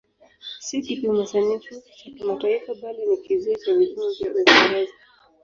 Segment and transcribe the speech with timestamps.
[0.59, 4.93] Si kipimo sanifu cha kimataifa bali ni kizio cha vipimo vya Uingereza.